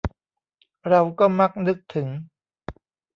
[0.89, 2.07] เราก็มักนึกถึง